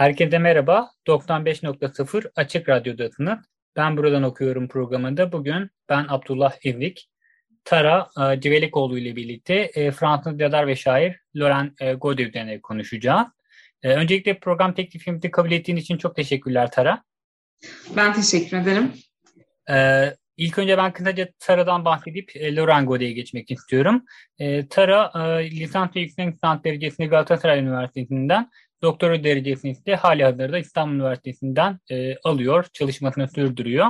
[0.00, 0.90] Herkese merhaba.
[1.06, 3.38] 95.0 Açık Radyo'dasınız.
[3.76, 5.32] Ben buradan okuyorum programında.
[5.32, 7.10] Bugün ben Abdullah Evlik,
[7.64, 13.26] Tara e, Civelikoğlu ile birlikte e, Fransız yazar ve şair Laurent e, Godet üzerine konuşacağız.
[13.82, 17.02] E, öncelikle program teklifimizi kabul ettiğin için çok teşekkürler Tara.
[17.96, 18.92] Ben teşekkür ederim.
[19.70, 24.04] E, ilk önce ben kısaca Tara'dan bahsedip e, Laurent Godet'e geçmek istiyorum.
[24.38, 28.50] E, Tara e, lisans ve yüksek lisans derecesini Galatasaray Üniversitesi'nden
[28.82, 33.86] doktora derecesini ise hali hazırda İstanbul Üniversitesi'nden e, alıyor, çalışmasını sürdürüyor.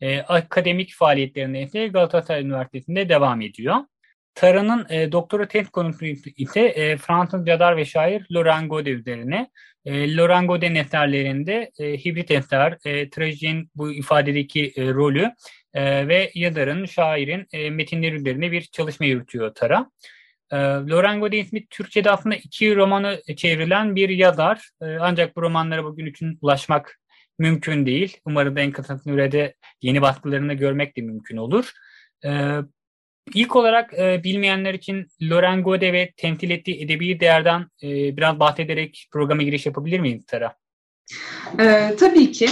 [0.00, 3.76] E, akademik faaliyetlerine ise Galatasaray Üniversitesi'nde devam ediyor.
[4.34, 6.04] Tara'nın e, doktora tez konusu
[6.36, 9.50] ise e, Fransız yazar ve şair Laurent Godet üzerine.
[9.84, 15.32] E, Laurent Godet'in eserlerinde e, hibrit eser, e, trajinin bu ifadedeki e, rolü
[15.74, 19.90] e, ve yazarın, şairin e, metinleri üzerine bir çalışma yürütüyor Tara.
[20.52, 24.70] E, Laurent Godet ismi Türkçe'de aslında iki romanı çevrilen bir yazar.
[24.82, 27.00] E, ancak bu romanlara bugün için ulaşmak
[27.38, 28.16] mümkün değil.
[28.24, 31.70] Umarım en kısa sürede yeni baskılarını görmek de mümkün olur.
[32.24, 32.58] E,
[33.34, 39.08] ilk olarak e, bilmeyenler için Laurent Godet ve temsil ettiği edebi değerden e, biraz bahsederek
[39.12, 40.56] programa giriş yapabilir miyiz Tara?
[41.60, 42.46] E, tabii ki.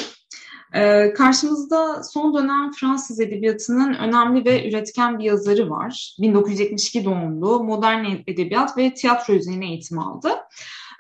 [0.75, 6.17] Ee, karşımızda son dönem Fransız edebiyatının önemli ve üretken bir yazarı var.
[6.21, 10.31] 1972 doğumlu, modern edebiyat ve tiyatro üzerine eğitim aldı.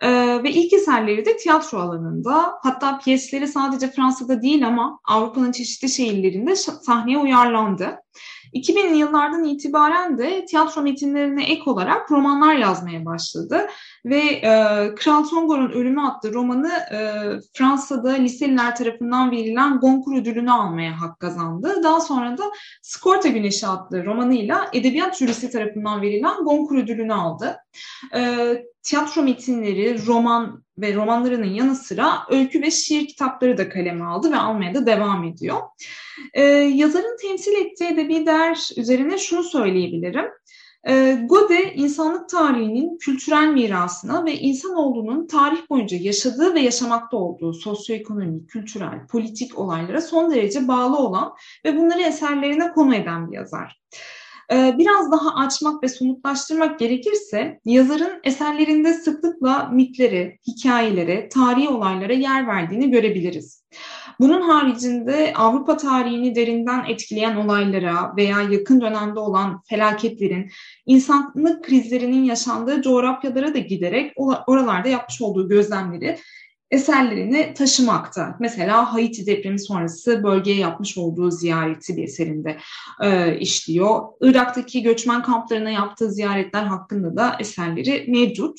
[0.03, 5.88] Ee, ve ilk eserleri de tiyatro alanında hatta piyesleri sadece Fransa'da değil ama Avrupa'nın çeşitli
[5.88, 7.99] şehirlerinde sahneye uyarlandı.
[8.54, 13.66] 2000'li yıllardan itibaren de tiyatro metinlerine ek olarak romanlar yazmaya başladı.
[14.04, 14.50] Ve e,
[14.94, 16.98] Kral Tongor'un Ölümü adlı romanı e,
[17.54, 21.80] Fransa'da liseliler tarafından verilen Goncourt ödülünü almaya hak kazandı.
[21.82, 22.44] Daha sonra da
[22.82, 27.56] Skorta Güneşi adlı romanıyla edebiyat jürisi tarafından verilen Goncourt ödülünü aldı.
[28.14, 28.52] E,
[28.82, 34.37] tiyatro metinleri, roman ve romanlarının yanı sıra öykü ve şiir kitapları da kaleme aldı ve
[34.37, 35.59] almaya da devam ediyor.
[36.34, 36.43] Ee,
[36.75, 40.25] yazarın temsil ettiği edebi değer üzerine şunu söyleyebilirim.
[40.88, 48.50] Ee, Gode, insanlık tarihinin kültürel mirasına ve insanoğlunun tarih boyunca yaşadığı ve yaşamakta olduğu sosyoekonomik,
[48.50, 51.32] kültürel, politik olaylara son derece bağlı olan
[51.65, 53.81] ve bunları eserlerine konu eden bir yazar.
[54.52, 62.46] Ee, biraz daha açmak ve somutlaştırmak gerekirse yazarın eserlerinde sıklıkla mitlere, hikayelere, tarihi olaylara yer
[62.46, 63.64] verdiğini görebiliriz.
[64.20, 70.50] Bunun haricinde Avrupa tarihini derinden etkileyen olaylara veya yakın dönemde olan felaketlerin,
[70.86, 74.12] insanlık krizlerinin yaşandığı coğrafyalara da giderek
[74.46, 76.19] oralarda yapmış olduğu gözlemleri
[76.72, 78.37] eserlerini taşımakta.
[78.41, 82.56] Mesela Haiti depremi sonrası bölgeye yapmış olduğu ziyareti bir eserinde
[83.03, 84.03] e, işliyor.
[84.21, 88.56] Irak'taki göçmen kamplarına yaptığı ziyaretler hakkında da eserleri mevcut.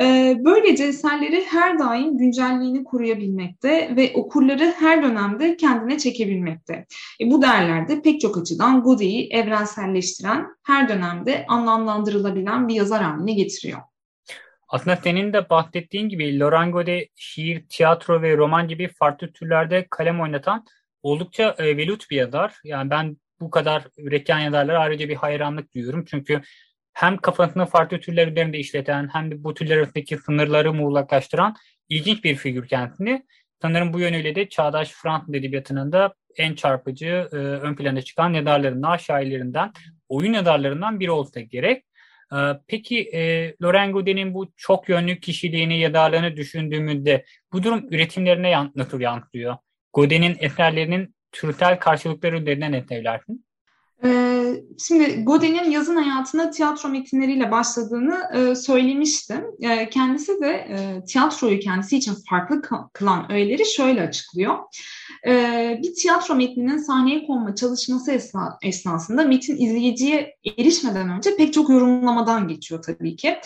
[0.00, 6.86] E, böylece eserleri her daim güncelliğini koruyabilmekte ve okurları her dönemde kendine çekebilmekte.
[7.20, 13.78] E, bu değerlerde pek çok açıdan Godet'i evrenselleştiren, her dönemde anlamlandırılabilen bir yazar haline getiriyor.
[14.68, 20.64] Aslında senin de bahsettiğin gibi Lorango'da şiir, tiyatro ve roman gibi farklı türlerde kalem oynatan
[21.02, 22.54] oldukça e, velut bir yazar.
[22.64, 26.04] Yani ben bu kadar üretken yazarlara ayrıca bir hayranlık duyuyorum.
[26.04, 26.42] Çünkü
[26.92, 31.54] hem kafasını farklı türler üzerinde işleten hem de bu türler arasındaki sınırları muğlaklaştıran
[31.88, 33.26] ilginç bir figür kendisini.
[33.62, 38.96] Sanırım bu yönüyle de çağdaş Fransız edebiyatının da en çarpıcı, e, ön plana çıkan yazarlarından,
[38.96, 39.72] şairlerinden,
[40.08, 41.84] oyun yazarlarından biri olsa gerek.
[42.32, 42.36] Ee,
[42.66, 46.00] peki e, Loren Godin'in bu çok yönlü kişiliğini ya da
[47.52, 49.56] bu durum üretimlerine nasıl yansıyor?
[49.92, 53.47] Godin'in eserlerinin türsel karşılıkları üzerinden ne söylersin?
[54.04, 59.44] Ee, şimdi Godin'in yazın hayatına tiyatro metinleriyle başladığını e, söylemiştim.
[59.60, 62.62] E, kendisi de e, tiyatroyu kendisi için farklı
[62.92, 64.58] kılan öğeleri şöyle açıklıyor.
[65.26, 65.32] E,
[65.82, 72.48] bir tiyatro metninin sahneye konma çalışması esna, esnasında metin izleyiciye erişmeden önce pek çok yorumlamadan
[72.48, 73.36] geçiyor tabii ki.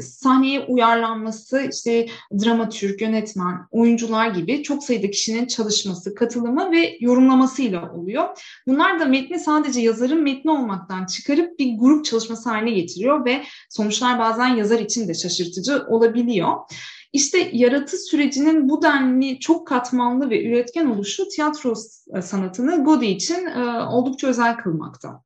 [0.00, 2.06] Sahneye uyarlanması, işte
[2.44, 8.28] dramatürk, yönetmen, oyuncular gibi çok sayıda kişinin çalışması, katılımı ve yorumlamasıyla oluyor.
[8.66, 14.18] Bunlar da metni sadece yazarın metni olmaktan çıkarıp bir grup çalışması haline getiriyor ve sonuçlar
[14.18, 16.56] bazen yazar için de şaşırtıcı olabiliyor.
[17.12, 21.74] İşte yaratı sürecinin bu denli çok katmanlı ve üretken oluşu tiyatro
[22.22, 25.22] sanatını Godi için e, oldukça özel kılmakta.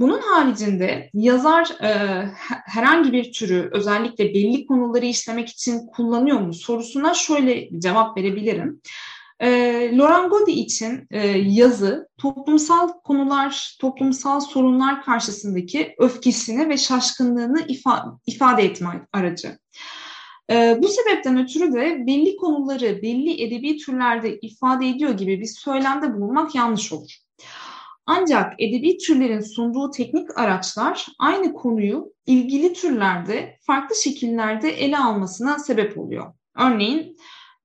[0.00, 1.90] Bunun haricinde yazar e,
[2.46, 8.80] herhangi bir türü özellikle belli konuları işlemek için kullanıyor mu sorusuna şöyle cevap verebilirim.
[9.40, 9.48] E,
[9.96, 18.62] Laurent Godi için e, yazı toplumsal konular, toplumsal sorunlar karşısındaki öfkesini ve şaşkınlığını ifa, ifade
[18.62, 19.58] etme aracı.
[20.50, 26.14] E, bu sebepten ötürü de belli konuları belli edebi türlerde ifade ediyor gibi bir söylemde
[26.14, 27.10] bulunmak yanlış olur.
[28.06, 35.98] Ancak edebi türlerin sunduğu teknik araçlar aynı konuyu ilgili türlerde farklı şekillerde ele almasına sebep
[35.98, 36.34] oluyor.
[36.56, 37.16] Örneğin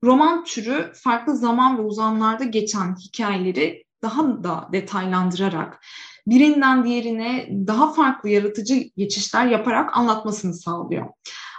[0.05, 5.85] roman türü farklı zaman ve uzamlarda geçen hikayeleri daha da detaylandırarak
[6.27, 11.07] birinden diğerine daha farklı yaratıcı geçişler yaparak anlatmasını sağlıyor.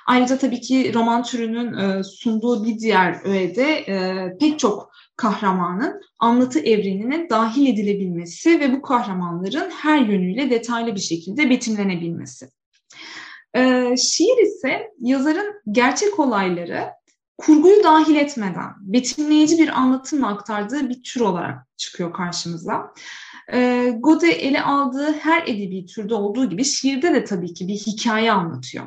[0.07, 6.61] Ayrıca tabii ki roman türünün e, sunduğu bir diğer öğede e, pek çok kahramanın anlatı
[6.61, 12.49] evrenine dahil edilebilmesi ve bu kahramanların her yönüyle detaylı bir şekilde betimlenebilmesi.
[13.57, 16.85] Ee, şiir ise yazarın gerçek olayları
[17.39, 22.93] kurguyu dahil etmeden betimleyici bir anlatımla aktardığı bir tür olarak çıkıyor karşımıza.
[23.53, 28.33] Ee, Gode ele aldığı her edebi türde olduğu gibi şiirde de tabii ki bir hikaye
[28.33, 28.87] anlatıyor.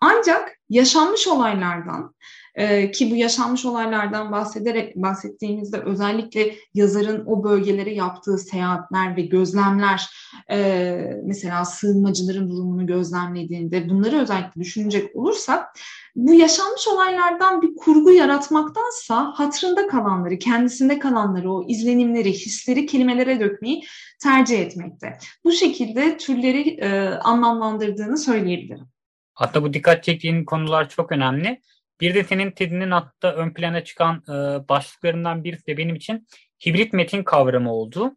[0.00, 2.14] Ancak yaşanmış olaylardan
[2.54, 10.06] e, ki bu yaşanmış olaylardan bahsederek bahsettiğimizde özellikle yazarın o bölgelere yaptığı seyahatler ve gözlemler
[10.50, 10.94] e,
[11.24, 15.78] mesela sığınmacıların durumunu gözlemlediğinde bunları özellikle düşünecek olursak
[16.16, 23.84] bu yaşanmış olaylardan bir kurgu yaratmaktansa hatırında kalanları, kendisinde kalanları, o izlenimleri, hisleri kelimelere dökmeyi
[24.22, 25.18] tercih etmekte.
[25.44, 28.86] Bu şekilde türleri e, anlamlandırdığını söyleyebilirim.
[29.34, 31.60] Hatta bu dikkat çektiğin konular çok önemli.
[32.00, 34.32] Bir de senin TED'inin hatta ön plana çıkan e,
[34.68, 36.26] başlıklarından birisi de benim için
[36.66, 38.16] hibrit metin kavramı oldu.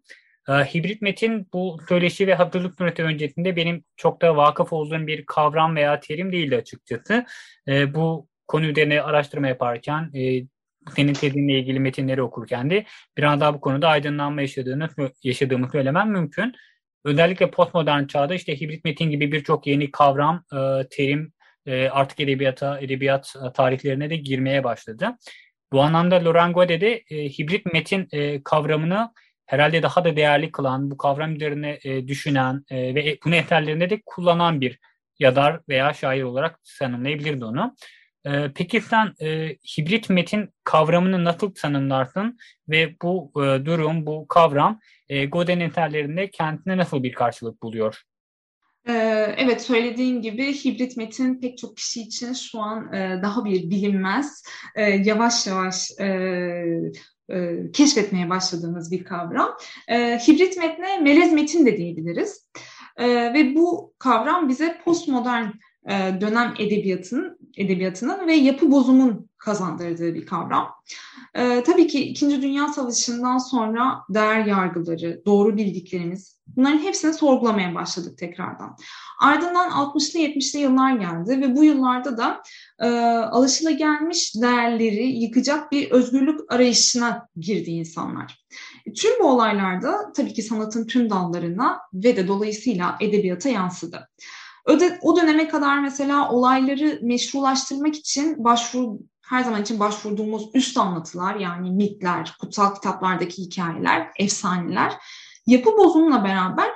[0.50, 5.26] E, hibrit metin bu söyleşi ve hazırlık süreci öncesinde benim çok da vakıf olduğum bir
[5.26, 7.26] kavram veya terim değildi açıkçası.
[7.68, 10.44] E, bu konu üzerine araştırma yaparken e,
[10.96, 12.86] senin TED'inle ilgili metinleri okurken de
[13.18, 14.90] biraz daha bu konuda aydınlanma yaşadığını
[15.24, 16.54] yaşadığımı söylemem mümkün.
[17.06, 21.34] Özellikle postmodern çağda işte hibrit metin gibi birçok yeni kavram, e, terim
[21.66, 25.18] e, artık edebiyata, edebiyat e, tarihlerine de girmeye başladı.
[25.72, 29.12] Bu anlamda Laurent Godet de e, hibrit metin e, kavramını
[29.46, 34.02] herhalde daha da değerli kılan, bu kavram üzerine e, düşünen e, ve bunu eserlerinde de
[34.06, 34.80] kullanan bir
[35.20, 37.76] yazar veya şair olarak tanımlayabilirdi onu.
[38.26, 42.38] E, peki sen e, hibrit metin kavramını nasıl tanımlarsın
[42.70, 44.80] ve bu e, durum, bu kavram
[45.10, 48.04] e, Godin eserlerinde kendine nasıl bir karşılık buluyor?
[48.88, 53.70] Ee, evet söylediğin gibi hibrit metin pek çok kişi için şu an e, daha bir
[53.70, 54.44] bilinmez,
[54.76, 59.58] e, yavaş yavaş e, keşfetmeye başladığımız bir kavram.
[60.28, 62.50] Hibrit metne melez metin de diyebiliriz.
[63.00, 65.46] Ve bu kavram bize postmodern
[66.22, 70.72] dönem edebiyatının edebiyatının ve yapı bozumun kazandırdığı bir kavram.
[71.36, 78.18] Ee, tabii ki İkinci Dünya Savaşı'ndan sonra değer yargıları, doğru bildiklerimiz bunların hepsini sorgulamaya başladık
[78.18, 78.78] tekrardan.
[79.22, 82.42] Ardından 60'lı 70'li yıllar geldi ve bu yıllarda da
[82.80, 88.46] e, alışılagelmiş değerleri yıkacak bir özgürlük arayışına girdi insanlar.
[88.96, 94.10] Tüm bu olaylarda tabii ki sanatın tüm dallarına ve de dolayısıyla edebiyata yansıdı.
[94.66, 101.36] Öde, o döneme kadar mesela olayları meşrulaştırmak için başvuru her zaman için başvurduğumuz üst anlatılar
[101.36, 104.94] yani mitler, kutsal kitaplardaki hikayeler, efsaneler
[105.48, 106.70] yapı bozumla beraber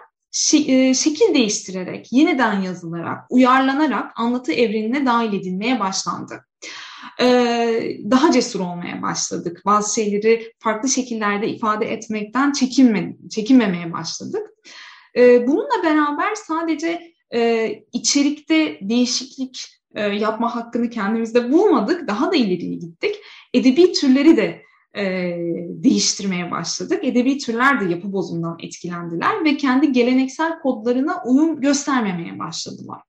[0.53, 6.45] e, şekil değiştirerek, yeniden yazılarak, uyarlanarak anlatı evrenine dahil edilmeye başlandı.
[7.21, 9.61] Ee, daha cesur olmaya başladık.
[9.65, 14.49] Bazı şeyleri farklı şekillerde ifade etmekten çekinme, çekinmemeye başladık.
[15.15, 22.07] Ee, bununla beraber sadece e, içerikte değişiklik e, yapma hakkını kendimizde bulmadık.
[22.07, 23.15] Daha da ileriye gittik.
[23.53, 24.61] Edebi türleri de
[24.97, 25.35] e,
[25.69, 26.99] değiştirmeye başladık.
[27.03, 33.01] Edebi türler de yapı bozumdan etkilendiler ve kendi geleneksel kodlarına uyum göstermemeye başladılar.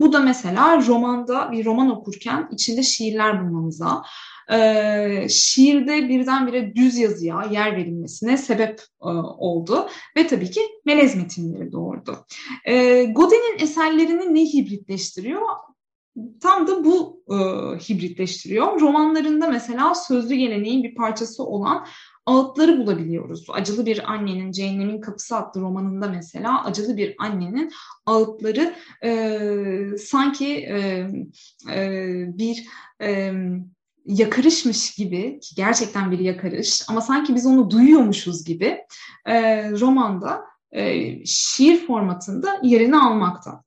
[0.00, 4.02] Bu da mesela romanda bir roman okurken içinde şiirler bulmamıza,
[4.52, 11.72] e, şiirde birdenbire düz yazıya yer verilmesine sebep e, oldu ve tabii ki melez metinleri
[11.72, 12.26] doğurdu.
[12.64, 15.42] E, Godin'in eserlerini ne hibritleştiriyor?
[16.40, 17.36] Tam da bu e,
[17.78, 18.80] hibritleştiriyor.
[18.80, 21.86] Romanlarında mesela sözlü geleneğin bir parçası olan
[22.26, 23.46] ağıtları bulabiliyoruz.
[23.52, 27.70] Acılı bir annenin Cehennemin Kapısı adlı romanında mesela acılı bir annenin
[28.06, 31.08] ağıtları e, sanki e,
[31.74, 32.02] e,
[32.38, 32.66] bir
[33.02, 33.32] e,
[34.06, 38.78] yakarışmış gibi ki gerçekten bir yakarış ama sanki biz onu duyuyormuşuz gibi
[39.26, 43.65] e, romanda e, şiir formatında yerini almakta.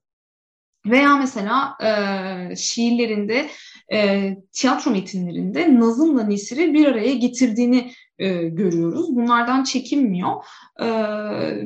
[0.86, 3.46] Veya mesela e, şiirlerinde,
[3.92, 9.16] e, tiyatro metinlerinde Nazım'la Nesir'i bir araya getirdiğini e, görüyoruz.
[9.16, 10.44] Bunlardan çekinmiyor
[10.80, 10.86] e,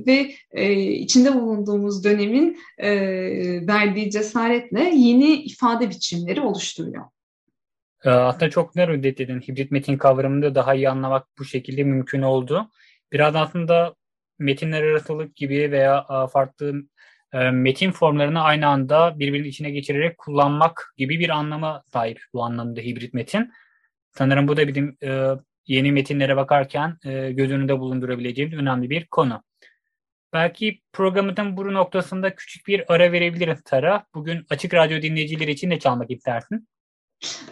[0.07, 2.91] ve e, içinde bulunduğumuz dönemin e,
[3.67, 7.05] verdiği cesaretle yeni ifade biçimleri oluşturuyor.
[8.05, 9.41] E, aslında çok ne dedin.
[9.41, 12.71] Hibrit metin kavramını daha iyi anlamak bu şekilde mümkün oldu.
[13.13, 13.95] Biraz aslında
[14.39, 16.75] metinler arasılık gibi veya farklı
[17.35, 22.81] e, metin formlarını aynı anda birbirinin içine geçirerek kullanmak gibi bir anlama sahip bu anlamda
[22.81, 23.53] hibrit metin.
[24.11, 24.97] Sanırım bu da bizim
[25.67, 26.97] yeni metinlere bakarken
[27.31, 29.43] göz önünde bulundurabileceğimiz önemli bir konu.
[30.33, 34.07] Belki programın bu noktasında küçük bir ara verebiliriz Tara.
[34.15, 36.69] Bugün Açık Radyo dinleyicileri için de çalmak istersin.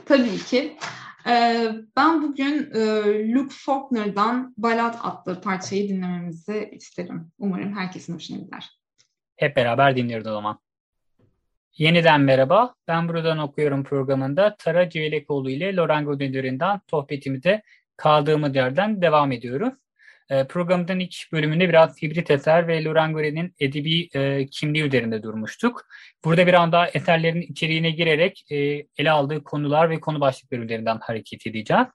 [0.07, 0.77] Tabii ki.
[1.27, 2.81] Ee, ben bugün e,
[3.33, 7.33] Luke Faulkner'dan Ballad adlı parçayı dinlememizi isterim.
[7.39, 8.82] Umarım herkesin hoşuna gider.
[9.37, 10.59] Hep beraber dinliyoruz o zaman.
[11.79, 12.75] Yeniden merhaba.
[12.89, 17.63] Ben buradan okuyorum programında Tara Civelekoğlu ile Lorengo Döndürü'nden sohbetimize
[17.97, 19.73] kaldığımız yerden devam ediyoruz.
[20.31, 25.87] E, programın ilk bölümünde biraz hibrit eser ve Lorengo'nun edebi e, kimliği üzerinde durmuştuk.
[26.25, 28.57] Burada bir anda eserlerin içeriğine girerek e,
[28.97, 31.87] ele aldığı konular ve konu başlıkları üzerinden hareket edeceğiz.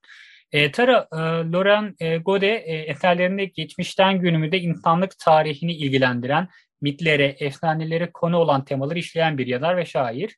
[0.51, 1.17] E, Tara, e,
[1.51, 6.47] Loren e, Gode e, eserlerinde geçmişten günümüzde insanlık tarihini ilgilendiren,
[6.81, 10.37] mitlere, efsanelere konu olan temaları işleyen bir yazar ve şair.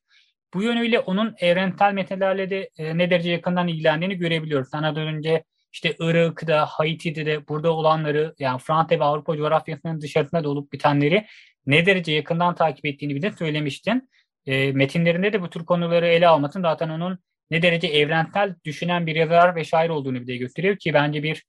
[0.54, 4.70] Bu yönüyle onun evrensel metinlerle de e, ne derece yakından ilgilendiğini görebiliyoruz.
[4.70, 5.44] Sana önce
[5.74, 11.26] işte Irak'da, Haiti'de de burada olanları yani Fransa ve Avrupa coğrafyasının dışarısında da olup bitenleri
[11.66, 14.10] ne derece yakından takip ettiğini bir de söylemiştin.
[14.46, 17.20] E, metinlerinde de bu tür konuları ele almasın zaten onun
[17.52, 21.44] ne derece evrensel düşünen bir yazar ve şair olduğunu bir de gösteriyor ki bence bir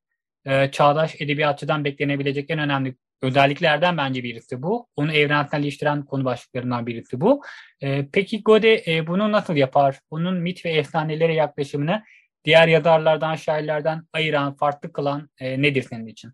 [0.46, 4.88] e, çağdaş edebiyatçıdan beklenebilecek en önemli özelliklerden bence birisi bu.
[4.96, 7.42] Onu evrenselleştiren konu başlıklarından birisi bu.
[7.80, 10.00] E, peki Gode e, bunu nasıl yapar?
[10.10, 12.02] Onun mit ve efsanelere yaklaşımını
[12.44, 16.32] diğer yazarlardan, şairlerden ayıran, farklı kılan e, nedir senin için?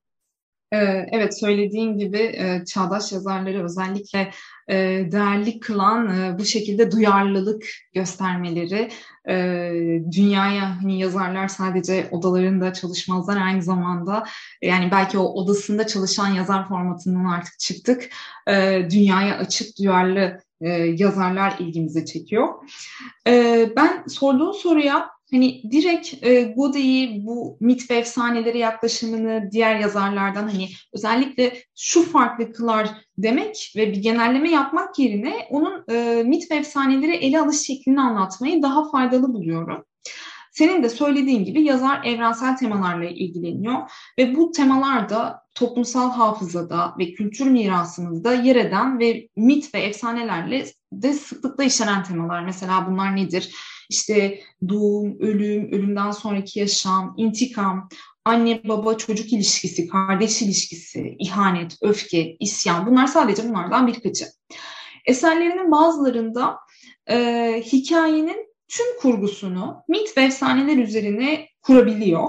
[0.72, 4.30] Ee, evet söylediğin gibi e, çağdaş yazarları özellikle
[4.68, 4.74] e,
[5.12, 8.90] değerli kılan bu şekilde duyarlılık göstermeleri
[10.12, 14.24] dünyaya hani yazarlar sadece odalarında çalışmazlar aynı zamanda
[14.62, 18.08] yani belki o odasında çalışan yazar formatından artık çıktık
[18.90, 20.40] dünyaya açık duyarlı
[20.96, 22.48] yazarlar ilgimizi çekiyor.
[23.76, 30.68] Ben sorduğun soruya hani direkt e, Godey'i bu mit ve efsaneleri yaklaşımını diğer yazarlardan hani
[30.92, 37.16] özellikle şu farklı kılar demek ve bir genelleme yapmak yerine onun e, mit ve efsaneleri
[37.16, 39.84] ele alış şeklini anlatmayı daha faydalı buluyorum.
[40.56, 47.12] Senin de söylediğin gibi yazar evrensel temalarla ilgileniyor ve bu temalar da toplumsal hafızada ve
[47.12, 52.44] kültür mirasımızda yer eden ve mit ve efsanelerle de sıklıkla işlenen temalar.
[52.44, 53.54] Mesela bunlar nedir?
[53.90, 57.88] İşte doğum, ölüm, ölümden sonraki yaşam, intikam,
[58.24, 64.26] anne baba çocuk ilişkisi, kardeş ilişkisi, ihanet, öfke, isyan bunlar sadece bunlardan birkaçı.
[65.06, 66.56] Eserlerinin bazılarında
[67.10, 67.16] e,
[67.66, 72.28] hikayenin tüm kurgusunu mit ve efsaneler üzerine kurabiliyor.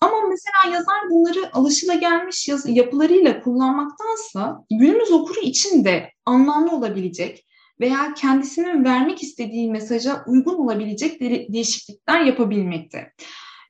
[0.00, 7.46] Ama mesela yazar bunları alışılagelmiş yapılarıyla kullanmaktansa günümüz okuru için de anlamlı olabilecek
[7.80, 11.20] veya kendisinin vermek istediği mesaja uygun olabilecek
[11.52, 13.12] değişiklikler yapabilmekte.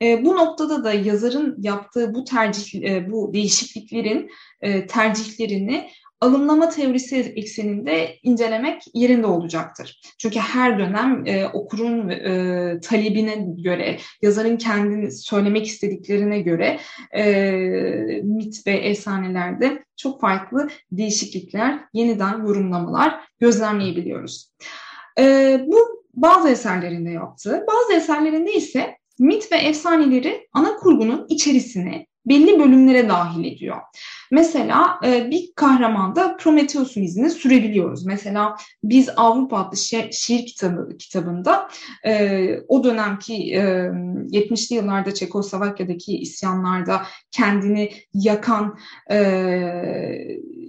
[0.03, 4.31] E, bu noktada da yazarın yaptığı bu tercih, e, bu değişikliklerin
[4.61, 5.89] e, tercihlerini
[6.21, 10.01] alımlama teorisi ekseninde incelemek yerinde olacaktır.
[10.19, 16.79] Çünkü her dönem e, okurun e, talebine göre, yazarın kendini söylemek istediklerine göre
[17.17, 17.23] e,
[18.25, 24.53] mit ve efsanelerde çok farklı değişiklikler, yeniden yorumlamalar gözlemleyebiliyoruz.
[25.19, 32.61] E, bu bazı eserlerinde yaptığı, bazı eserlerinde ise mit ve efsaneleri ana kurgunun içerisine belli
[32.61, 33.77] bölümlere dahil ediyor.
[34.31, 38.07] Mesela e, bir kahramanda Prometheus'un izini sürebiliyoruz.
[38.07, 41.69] Mesela biz Avrupa adlı şi- şiir kitabı kitabında
[42.07, 43.61] e, o dönemki e,
[44.31, 48.79] 70'li yıllarda Çekoslovakya'daki isyanlarda kendini yakan
[49.11, 49.19] e,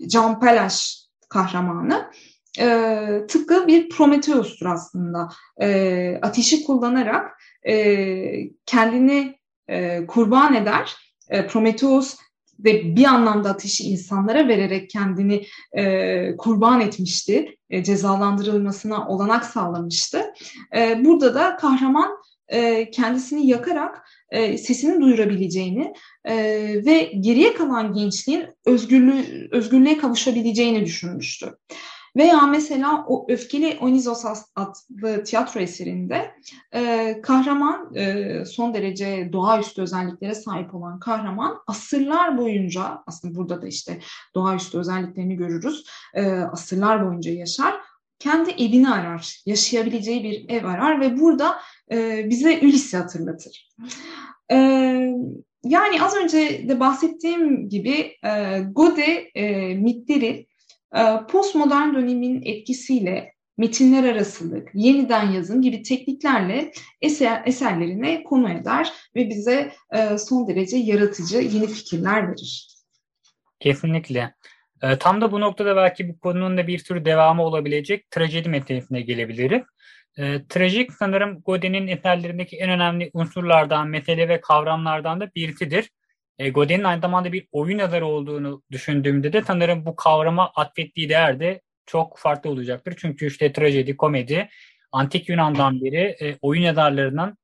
[0.07, 2.11] Can Pelaş kahramanı
[2.59, 2.97] e,
[3.27, 5.29] tıpkı bir Prometheus'tur aslında.
[5.61, 7.31] E, ateşi kullanarak
[7.67, 7.75] e,
[8.65, 9.35] kendini
[9.69, 10.95] e, kurban eder.
[11.29, 12.17] E, Prometheus
[12.59, 15.45] ve bir anlamda ateşi insanlara vererek kendini
[15.77, 20.23] e, kurban etmişti, e, cezalandırılmasına olanak sağlamıştı.
[20.75, 25.93] E, burada da kahraman e, kendisini yakarak e, sesini duyurabileceğini
[26.25, 26.35] e,
[26.85, 31.57] ve geriye kalan gençliğin özgürlüğü, özgürlüğe kavuşabileceğini düşünmüştü.
[32.15, 36.31] Veya mesela o Öfkeli Onizos adlı tiyatro eserinde
[36.73, 43.67] e, kahraman e, son derece doğaüstü özelliklere sahip olan kahraman asırlar boyunca aslında burada da
[43.67, 43.99] işte
[44.35, 45.85] doğaüstü özelliklerini görürüz.
[46.13, 47.73] E, asırlar boyunca yaşar.
[48.19, 51.55] Kendi evini arar, yaşayabileceği bir ev arar ve burada
[51.91, 53.69] e, bize Ulysses'i hatırlatır.
[54.51, 54.55] E,
[55.63, 60.47] yani az önce de bahsettiğim gibi e, Gode e, mitleri
[61.29, 66.71] postmodern dönemin etkisiyle metinler arasılık, yeniden yazım gibi tekniklerle
[67.01, 72.67] eser, eserlerine konu eder ve bize e, son derece yaratıcı yeni fikirler verir.
[73.59, 74.33] Kesinlikle.
[74.81, 79.01] E, tam da bu noktada belki bu konunun da bir tür devamı olabilecek trajedi metinine
[79.01, 79.63] gelebiliriz.
[80.17, 85.89] E, trajik sanırım Godin'in eserlerindeki en önemli unsurlardan, mesele ve kavramlardan da birisidir.
[86.39, 91.39] E, Godin'in aynı zamanda bir oyun yazarı olduğunu düşündüğümde de sanırım bu kavrama atfettiği değer
[91.39, 92.95] de çok farklı olacaktır.
[92.97, 94.49] Çünkü işte trajedi, komedi,
[94.91, 97.37] antik Yunan'dan beri e, oyun yazarlarının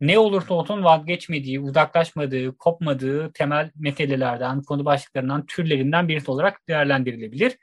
[0.00, 7.58] ne olursa olsun vazgeçmediği, uzaklaşmadığı, kopmadığı temel meselelerden, konu başlıklarından, türlerinden birisi olarak değerlendirilebilir.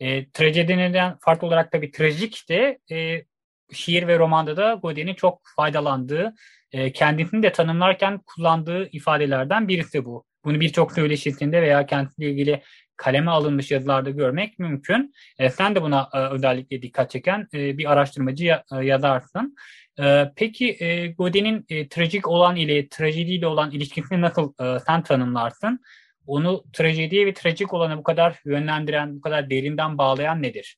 [0.00, 3.24] E, trajediden farklı olarak tabii trajik de e,
[3.72, 6.34] şiir ve romanda da Godin'in çok faydalandığı
[6.72, 10.24] e, kendisini de tanımlarken kullandığı ifadelerden birisi bu.
[10.44, 12.62] Bunu birçok söyleşisinde veya kendisiyle ilgili
[12.96, 15.14] kaleme alınmış yazılarda görmek mümkün.
[15.38, 19.56] E, sen de buna e, özellikle dikkat çeken e, bir araştırmacı ya, e, yazarsın.
[20.00, 25.80] E, peki e, Godin'in e, trajik olan ile trajediyle olan ilişkisini nasıl e, sen tanımlarsın?
[26.26, 30.76] Onu trajediye ve trajik olana bu kadar yönlendiren, bu kadar derinden bağlayan nedir?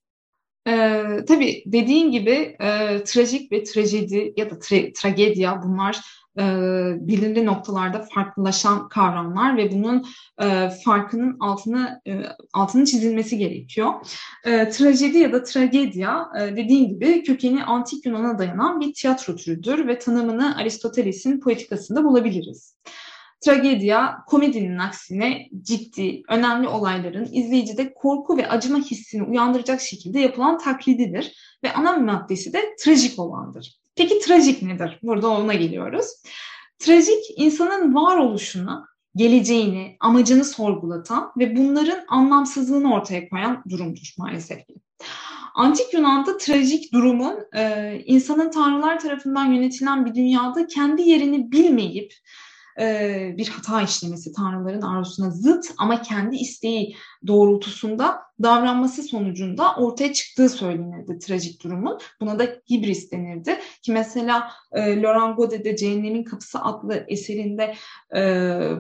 [0.69, 6.01] Ee, tabii dediğin gibi e, trajik ve trajedi ya da tra- tragedya bunlar
[6.39, 6.43] e,
[7.01, 10.07] belirli noktalarda farklılaşan kavramlar ve bunun
[10.43, 12.23] e, farkının altını e,
[12.53, 13.93] altının çizilmesi gerekiyor.
[14.45, 19.87] E, trajedi ya da tragedya e, dediğin gibi kökeni antik Yunan'a dayanan bir tiyatro türüdür
[19.87, 22.77] ve tanımını Aristoteles'in poetikasında bulabiliriz.
[23.45, 31.37] Tragedya, komedinin aksine ciddi, önemli olayların izleyicide korku ve acıma hissini uyandıracak şekilde yapılan taklididir
[31.65, 33.81] ve ana maddesi de trajik olandır.
[33.97, 34.99] Peki trajik nedir?
[35.03, 36.07] Burada ona geliyoruz.
[36.79, 44.75] Trajik, insanın varoluşuna, geleceğini, amacını sorgulatan ve bunların anlamsızlığını ortaya koyan durumdur maalesef ki.
[45.55, 52.13] Antik Yunan'da trajik durumun e, insanın tanrılar tarafından yönetilen bir dünyada kendi yerini bilmeyip
[52.81, 60.49] e, bir hata işlemesi, tanrıların arzusuna zıt ama kendi isteği doğrultusunda davranması sonucunda ortaya çıktığı
[60.49, 61.99] söylenirdi trajik durumun.
[62.21, 63.59] Buna da hibris denirdi.
[63.83, 67.75] Ki mesela e, Laurent Godet'de Cehennemin Kapısı adlı eserinde
[68.17, 68.21] e,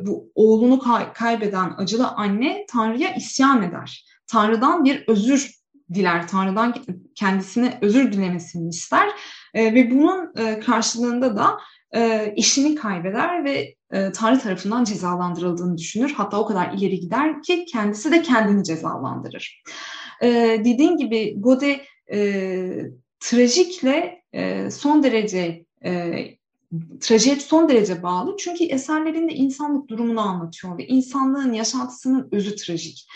[0.06, 4.06] bu oğlunu kay- kaybeden acılı anne Tanrı'ya isyan eder.
[4.26, 5.50] Tanrı'dan bir özür
[5.94, 6.28] diler.
[6.28, 6.74] Tanrı'dan
[7.14, 9.08] kendisine özür dilemesini ister.
[9.54, 11.58] E, ve bunun e, karşılığında da
[11.94, 16.12] e, işini kaybeder ve e, Tanrı tarafından cezalandırıldığını düşünür.
[16.12, 19.62] Hatta o kadar ileri gider ki kendisi de kendini cezalandırır.
[20.22, 20.28] E,
[20.64, 21.80] dediğim gibi Gode
[22.12, 22.70] e,
[23.20, 26.14] trajikle e, son derece e,
[27.00, 28.36] trajediye son derece bağlı.
[28.36, 33.06] Çünkü eserlerinde insanlık durumunu anlatıyor ve insanlığın yaşantısının özü trajik.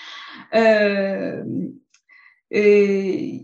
[2.50, 2.62] Ee,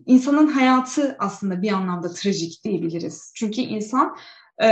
[0.07, 3.33] insanın hayatı aslında bir anlamda trajik diyebiliriz.
[3.37, 4.16] Çünkü insan
[4.62, 4.68] e,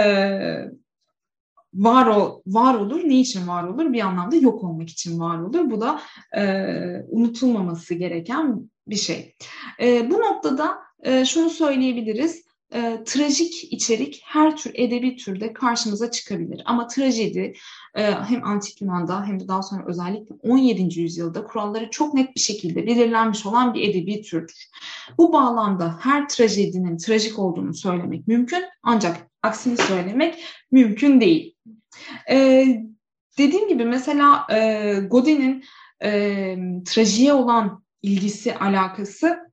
[1.75, 3.01] var o var olur.
[3.05, 3.93] Ne için var olur?
[3.93, 5.71] Bir anlamda yok olmak için var olur.
[5.71, 6.01] Bu da
[6.37, 6.43] e,
[7.09, 9.35] unutulmaması gereken bir şey.
[9.81, 12.51] E, bu noktada e, şunu söyleyebiliriz.
[12.75, 16.63] E, trajik içerik her tür edebi türde karşımıza çıkabilir.
[16.65, 17.53] Ama trajedi
[17.95, 21.01] e, hem antik Yunan'da hem de daha sonra özellikle 17.
[21.01, 24.69] yüzyılda kuralları çok net bir şekilde belirlenmiş olan bir edebi türdür.
[25.19, 31.57] Bu bağlamda her trajedinin trajik olduğunu söylemek mümkün ancak aksini söylemek mümkün değil.
[32.31, 32.67] E,
[33.39, 35.65] dediğim gibi mesela e, Godin'in
[36.03, 39.50] e, trajiye olan ilgisi, alakası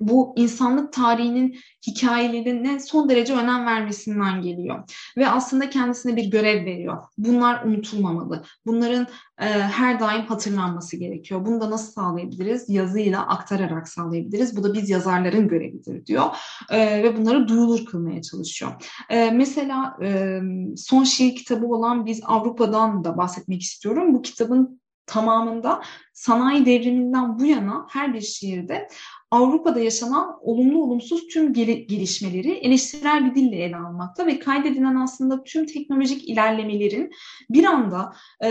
[0.00, 4.82] bu insanlık tarihinin hikayelerine son derece önem vermesinden geliyor.
[5.16, 7.02] Ve aslında kendisine bir görev veriyor.
[7.18, 8.42] Bunlar unutulmamalı.
[8.66, 9.06] Bunların
[9.40, 11.46] e, her daim hatırlanması gerekiyor.
[11.46, 12.68] Bunu da nasıl sağlayabiliriz?
[12.68, 14.56] Yazıyla aktararak sağlayabiliriz.
[14.56, 16.24] Bu da biz yazarların görevidir diyor.
[16.70, 18.72] E, ve bunları duyulur kılmaya çalışıyor.
[19.10, 20.40] E, mesela e,
[20.76, 24.14] son şiir kitabı olan Biz Avrupa'dan da bahsetmek istiyorum.
[24.14, 28.88] Bu kitabın tamamında sanayi devriminden bu yana her bir şiirde
[29.30, 35.66] Avrupa'da yaşanan olumlu olumsuz tüm gelişmeleri eleştirel bir dille ele almakta ve kaydedilen aslında tüm
[35.66, 37.10] teknolojik ilerlemelerin
[37.50, 38.50] bir anda e,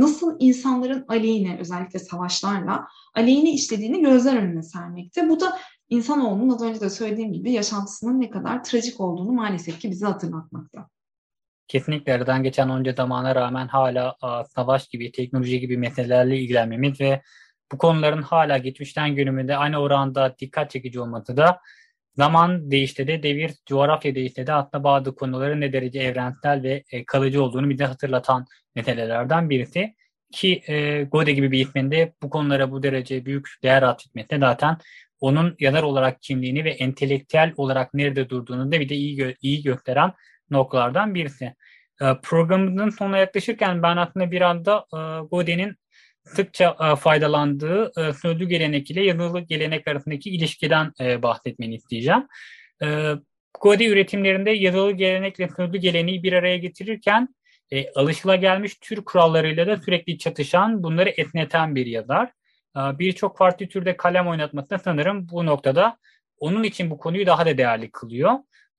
[0.00, 5.28] nasıl insanların aleyhine özellikle savaşlarla aleyhine işlediğini gözler önüne sermekte.
[5.28, 9.90] Bu da insanoğlunun az önce de söylediğim gibi yaşantısının ne kadar trajik olduğunu maalesef ki
[9.90, 10.88] bize hatırlatmakta
[11.72, 17.22] kesinlikle aradan geçen onca zamana rağmen hala a, savaş gibi, teknoloji gibi meselelerle ilgilenmemiz ve
[17.72, 21.60] bu konuların hala geçmişten günümüzde aynı oranda dikkat çekici olması da
[22.16, 27.04] zaman değişti de devir, coğrafya değişti de aslında bazı konuların ne derece evrensel ve e,
[27.04, 29.94] kalıcı olduğunu bize hatırlatan meselelerden birisi.
[30.32, 34.76] Ki e, Gode gibi bir isminde bu konulara bu derece büyük değer atfetmesi zaten
[35.20, 39.62] onun yazar olarak kimliğini ve entelektüel olarak nerede durduğunu da bir de iyi, gö- iyi
[39.62, 40.12] gösteren
[40.52, 41.44] noktalardan birisi.
[42.00, 45.76] E, programımızın sonuna yaklaşırken ben aslında bir anda e, Godin'in
[46.24, 52.26] sıkça e, faydalandığı e, sözlü gelenek ile yazılı gelenek arasındaki ilişkiden bahsetmeni isteyeceğim.
[53.60, 57.28] Godi üretimlerinde yazılı gelenekle sözlü geleneği bir araya getirirken
[57.72, 62.32] e, alışılagelmiş tür kurallarıyla da sürekli çatışan, bunları esneten bir yazar.
[62.76, 65.98] E, Birçok farklı türde kalem oynatması sanırım bu noktada
[66.38, 68.32] onun için bu konuyu daha da değerli kılıyor.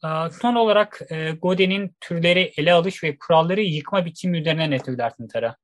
[0.04, 0.10] E,
[0.42, 5.56] son olarak e, Godin'in türleri ele alış ve kuralları yıkma biçimi üzerine ne söylersin Tara?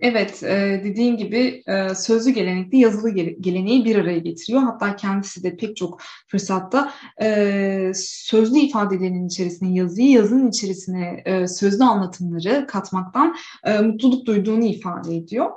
[0.00, 4.62] Evet, e, dediğin gibi e, sözlü gelenekli yazılı geleneği bir araya getiriyor.
[4.62, 6.92] Hatta kendisi de pek çok fırsatta
[7.94, 13.36] sözlü ifadelerin içerisine yazıyı, yazının içerisine sözlü anlatımları katmaktan
[13.82, 15.50] mutluluk duyduğunu ifade ediyor.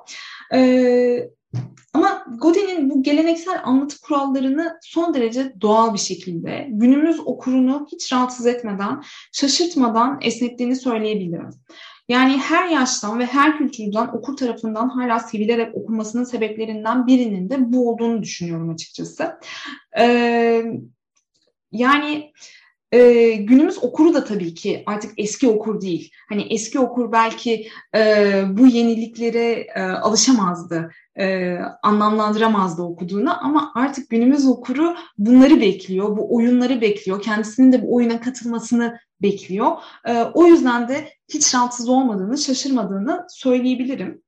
[1.93, 8.45] Ama Godin'in bu geleneksel anlatı kurallarını son derece doğal bir şekilde günümüz okurunu hiç rahatsız
[8.45, 11.49] etmeden, şaşırtmadan esnettiğini söyleyebilirim.
[12.09, 17.89] Yani her yaştan ve her kültürden okur tarafından hala sevilerek okunmasının sebeplerinden birinin de bu
[17.89, 19.39] olduğunu düşünüyorum açıkçası.
[19.97, 20.63] Ee,
[21.71, 22.31] yani
[22.91, 26.11] e, günümüz okuru da tabii ki artık eski okur değil.
[26.29, 34.47] Hani eski okur belki e, bu yeniliklere e, alışamazdı, e, anlamlandıramazdı okuduğunu ama artık günümüz
[34.47, 39.71] okuru bunları bekliyor, bu oyunları bekliyor, kendisinin de bu oyuna katılmasını bekliyor.
[40.05, 44.24] E, o yüzden de hiç rahatsız olmadığını, şaşırmadığını söyleyebilirim.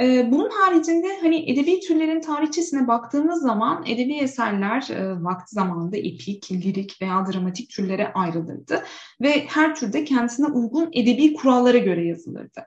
[0.00, 6.52] Ee, bunun haricinde hani edebi türlerin tarihçesine baktığımız zaman edebi eserler e, vakti zamanında epik,
[6.52, 8.84] lirik veya dramatik türlere ayrılırdı
[9.20, 12.66] ve her türde kendisine uygun edebi kurallara göre yazılırdı.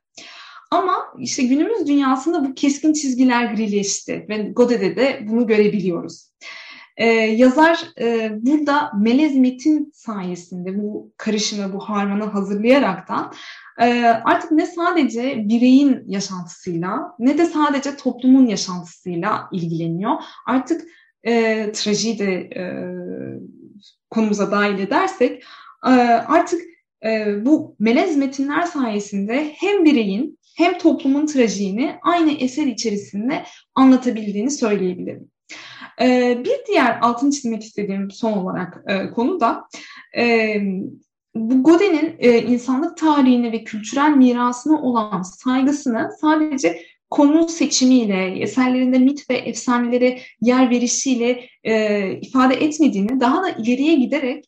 [0.72, 6.30] Ama işte günümüz dünyasında bu keskin çizgiler grileşti ve Godet'de de bunu görebiliyoruz.
[6.98, 13.34] Ee, yazar e, burada melez metin sayesinde bu karışımı, bu harmanı hazırlayaraktan
[14.24, 20.14] artık ne sadece bireyin yaşantısıyla ne de sadece toplumun yaşantısıyla ilgileniyor.
[20.48, 20.82] Artık
[21.24, 22.64] e, trajiyi de e,
[24.10, 25.44] konumuza dahil edersek
[25.86, 25.90] e,
[26.28, 26.62] artık
[27.06, 33.44] e, bu melez metinler sayesinde hem bireyin hem toplumun trajiğini aynı eser içerisinde
[33.76, 35.32] anlatabildiğini söyleyebilirim.
[36.02, 39.68] E, bir diğer altını çizmek istediğim son olarak e, konu da
[40.18, 40.56] e,
[41.36, 49.30] bu Godin'in e, insanlık tarihine ve kültürel mirasına olan saygısını sadece konu seçimiyle, eserlerinde mit
[49.30, 54.46] ve efsanelere yer verişiyle e, ifade etmediğini, daha da ileriye giderek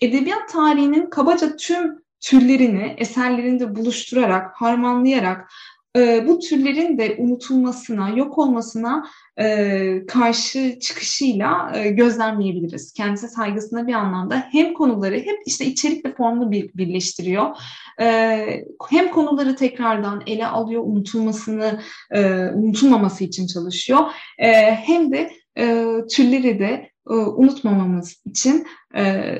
[0.00, 5.50] edebiyat tarihinin kabaca tüm türlerini eserlerinde buluşturarak, harmanlayarak
[5.96, 9.06] e, bu türlerin de unutulmasına, yok olmasına
[9.38, 12.92] e, karşı çıkışıyla e, gözlemleyebiliriz.
[12.92, 17.56] Kendisi saygısına bir anlamda hem konuları hem işte içerik ve formunu bir, birleştiriyor.
[18.00, 24.00] E, hem konuları tekrardan ele alıyor, unutulmasını, e, unutulmaması için çalışıyor.
[24.38, 29.34] E, hem de e, türleri de e, unutmamamız için e,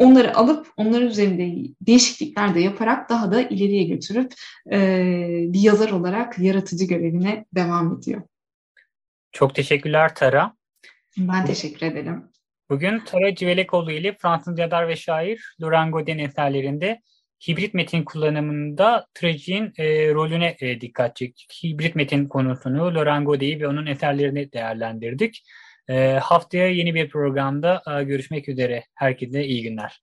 [0.00, 4.32] onları alıp onların üzerinde değişiklikler de yaparak daha da ileriye götürüp
[4.72, 4.78] e,
[5.48, 8.22] bir yazar olarak yaratıcı görevine devam ediyor.
[9.32, 10.54] Çok teşekkürler Tara.
[11.18, 12.24] Ben teşekkür ederim.
[12.70, 17.00] Bugün Tara Civelekoğlu ile Fransız yazar ve şair Laurent Godin eserlerinde
[17.48, 21.64] hibrit metin kullanımında trajiğin e, rolüne e, dikkat çektik.
[21.64, 25.42] Hibrit metin konusunu Laurent Godin'i ve onun eserlerini değerlendirdik.
[25.90, 28.84] E, haftaya yeni bir programda e, görüşmek üzere.
[28.94, 30.02] Herkese iyi günler.